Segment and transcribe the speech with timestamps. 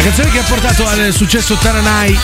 [0.00, 2.18] La canzone che ha portato al successo Tananai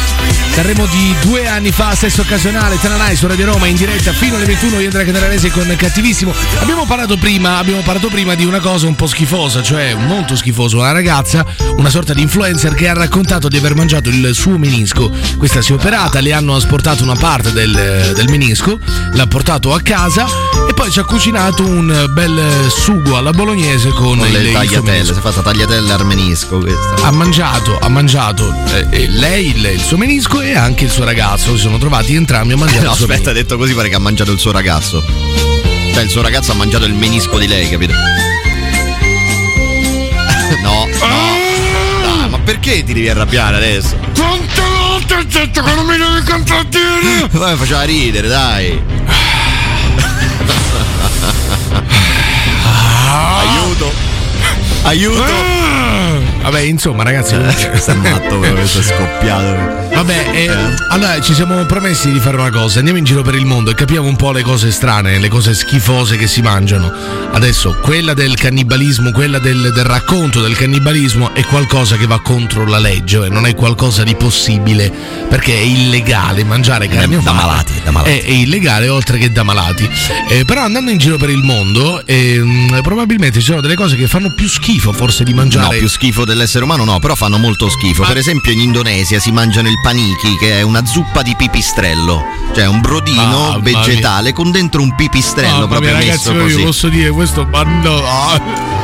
[0.56, 4.46] Sanremo di due anni fa, stesso occasionale, Tananai su Radio Roma in diretta fino alle
[4.46, 6.32] 21 io Andrea Catararesi con Cattivissimo.
[6.60, 10.78] Abbiamo parlato prima, abbiamo parlato prima di una cosa un po' schifosa, cioè molto schifosa,
[10.78, 11.44] una ragazza,
[11.76, 15.12] una sorta di influencer che ha raccontato di aver mangiato il suo menisco.
[15.36, 18.78] Questa si è operata, le hanno asportato una parte del, del menisco,
[19.12, 20.24] l'ha portato a casa
[20.66, 25.04] e poi ci ha cucinato un bel sugo alla bolognese con, Con le il tagliatelle,
[25.04, 27.06] si è fatta tagliatelle al menisco questa.
[27.06, 31.04] Ha mangiato, ha mangiato eh, eh, lei il, il suo menisco e anche il suo
[31.04, 31.54] ragazzo.
[31.56, 33.42] Si sono trovati entrambi a mangiare No, il suo aspetta, menisco.
[33.42, 35.02] detto così pare che ha mangiato il suo ragazzo.
[35.94, 37.92] Cioè, il suo ragazzo ha mangiato il menisco di lei, capito?
[40.62, 41.34] No, no.
[42.02, 43.96] Dai, ma perché ti devi arrabbiare adesso?
[44.14, 47.28] Quante volte ho detto che non mi devi contraddire?
[47.32, 48.80] Poi faceva ridere, dai.
[53.38, 53.92] Aiuto.
[54.82, 55.55] Aiuto.
[56.46, 57.34] Vabbè, insomma, ragazzi.
[57.70, 59.74] Questo è matto, questo è scoppiato.
[59.92, 60.48] Vabbè, eh,
[60.90, 62.78] allora ci siamo promessi di fare una cosa.
[62.78, 65.54] Andiamo in giro per il mondo e capiamo un po' le cose strane, le cose
[65.54, 66.92] schifose che si mangiano.
[67.32, 72.64] Adesso, quella del cannibalismo, quella del, del racconto del cannibalismo è qualcosa che va contro
[72.64, 74.92] la legge, eh, non è qualcosa di possibile
[75.28, 78.10] perché è illegale mangiare carne da malati, da malati.
[78.18, 79.88] È, è illegale oltre che da malati.
[80.28, 84.06] Eh, però andando in giro per il mondo, ehm, probabilmente ci sono delle cose che
[84.06, 85.78] fanno più schifo forse di No, mangiare.
[85.78, 88.04] più schifo dell'essere umano no, però fanno molto schifo.
[88.04, 92.22] Per esempio in Indonesia si mangiano il paniki, che è una zuppa di pipistrello.
[92.54, 93.58] Cioè un brodino mia.
[93.60, 96.56] vegetale con dentro un pipistrello Mamma proprio mia, messo ragazzi, io così.
[96.56, 98.02] vi posso dire questo, ma no.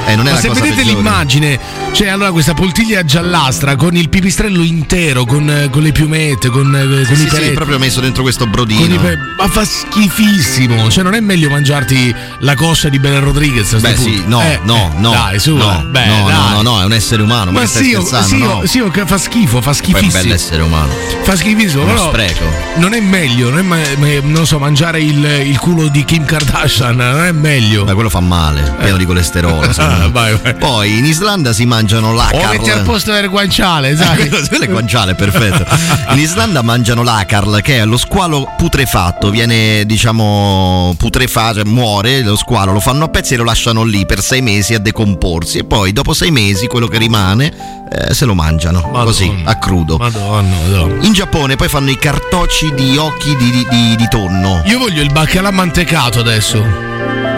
[0.06, 0.94] Eh, non è Ma se vedete peggiore.
[0.94, 1.60] l'immagine,
[1.92, 6.86] cioè allora questa poltiglia giallastra con il pipistrello intero, con, con le piumette, con, eh,
[6.86, 7.52] con Sì, i sì, sì, peletti.
[7.54, 8.98] proprio messo dentro questo brodino.
[8.98, 13.78] pe- ma fa schifissimo, cioè non è meglio mangiarti la coscia di Belen Rodriguez?
[13.78, 15.10] Beh sì, no, Eh, no, eh, no.
[15.10, 16.34] Dai, su, no, eh, beh, no, dai.
[16.34, 18.46] no, no, no, è un essere umano, ma, Ma sì, oh, sì, no?
[18.52, 20.22] oh, sì, oh, fa schifo, fa Poi è un schifissimo.
[20.22, 20.92] bell'essere umano.
[21.22, 22.44] Fa schifissimo, Uno però spreco.
[22.76, 23.76] non è meglio, non è ma-
[24.22, 27.84] non so, mangiare il, il culo di Kim Kardashian, non è meglio.
[27.84, 29.60] Ma quello fa male, pieno di colesterolo.
[30.10, 30.54] vai, vai.
[30.56, 32.50] Poi in Islanda si mangiano O l'acarl.
[32.56, 34.28] metti al posto del guanciale, sai?
[34.28, 35.64] Quello è guanciale, perfetto.
[36.12, 42.36] In Islanda mangiano l'acarl, che è lo squalo putrefatto, viene diciamo putrefatto, cioè muore lo
[42.36, 45.64] squalo, lo fanno a pezzi e lo lasciano lì per sei mesi a decomporsi e
[45.64, 47.52] poi dopo sei mesi quello che rimane
[47.90, 49.04] eh, se lo mangiano, Madonna.
[49.04, 49.96] così, a crudo.
[49.96, 51.04] Madonna, madonna.
[51.04, 54.62] In Giappone poi fanno i cartocci di occhi di, di- di- di tonno.
[54.66, 56.64] Io voglio il baccalà mantecato adesso.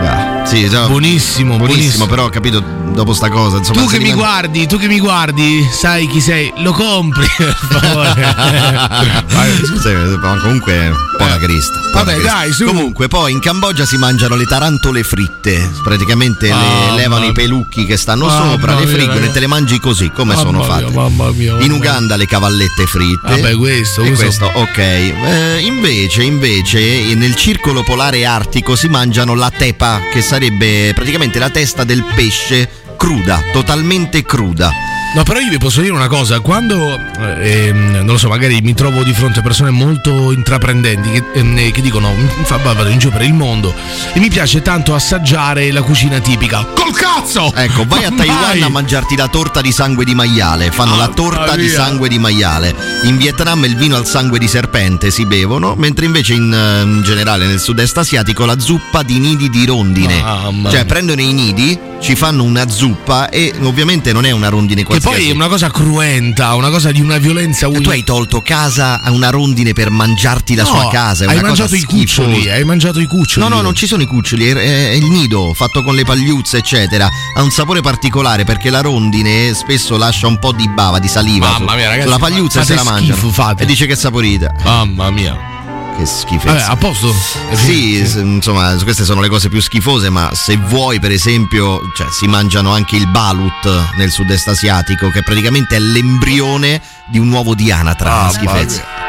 [0.06, 2.06] Ah, sì, già- Buonissimo, buonissimo, buonissimo.
[2.06, 2.62] però ho capito
[2.93, 3.59] dopo sta cosa.
[3.59, 7.56] Insomma, Tu che mi guardi, tu che mi guardi, sai chi sei, lo compri, per
[7.81, 9.22] favore.
[9.67, 11.78] Scusami, ma comunque poca crista.
[11.81, 12.33] poca Vabbè, crista.
[12.33, 12.65] dai, su.
[12.65, 15.71] Comunque, poi in Cambogia si mangiano le tarantole fritte.
[15.83, 19.47] Praticamente le Mamma levano i pelucchi che stanno sopra, le mia, friggono e te le
[19.47, 20.91] mangi così, come sono mia, fatte.
[20.92, 21.72] mamma mia, mamma In.
[21.72, 23.41] Uganda le cavallette fritte.
[23.41, 24.78] Vabbè, questo, questo- questo, ok.
[24.78, 31.51] Eh, invece, invece, nel circolo polare artico si mangiano la tepa, che sarebbe praticamente la
[31.51, 34.72] testa del pesce cruda, totalmente cruda.
[35.15, 38.61] No, però io vi posso dire una cosa, quando eh, ehm, non lo so, magari
[38.63, 42.89] mi trovo di fronte a persone molto intraprendenti che, ehm, che dicono mi fa vado
[42.89, 43.72] in giro per il mondo
[44.13, 46.66] e mi piace tanto assaggiare la cucina tipica.
[46.75, 47.53] Col cazzo!
[47.55, 48.63] Ecco, vai a Taiwan vai!
[48.63, 50.72] a mangiarti la torta di sangue di maiale.
[50.72, 51.72] Fanno la Mamma torta di mia.
[51.72, 52.75] sangue di maiale.
[53.05, 57.03] In Vietnam il vino al sangue di serpente si bevono, mentre invece in, eh, in
[57.05, 60.21] generale nel sud-est asiatico la zuppa di nidi di rondine.
[60.21, 64.83] Mamma cioè prendono i nidi, ci fanno una zuppa e ovviamente non è una rondine
[64.83, 65.03] qualsiasi.
[65.04, 69.10] Poi è una cosa cruenta, una cosa di una violenza Tu hai tolto casa a
[69.10, 71.27] una rondine per mangiarti la No, sua casa.
[71.27, 73.47] Hai mangiato i cuccioli, hai mangiato i cuccioli.
[73.47, 76.56] No, no, non ci sono i cuccioli, è, è il nido fatto con le pagliuzze,
[76.59, 77.09] eccetera.
[77.36, 81.51] Ha un sapore particolare perché la rondine spesso lascia un po' di bava, di saliva.
[81.51, 83.62] Mamma mia, ragazzi, sulla pagliuzza se la fate.
[83.62, 84.54] E dice che è saporita.
[84.65, 85.53] Mamma mia.
[85.96, 86.52] Che schifezza.
[86.52, 87.14] Vabbè, a posto?
[87.52, 92.08] Sì, s- insomma, queste sono le cose più schifose, ma se vuoi, per esempio, cioè,
[92.10, 97.54] si mangiano anche il balut nel sud-est asiatico, che praticamente è l'embrione di un uovo
[97.54, 98.22] di anatra.
[98.24, 99.02] Ah, schifezza.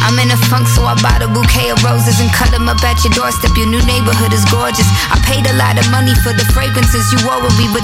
[0.00, 2.80] I'm in a funk, so I bought a bouquet of roses and cut them up
[2.84, 3.50] at your doorstep.
[3.56, 4.86] Your new neighborhood is gorgeous.
[5.10, 7.82] I paid a lot of money for the fragrances you wore when we were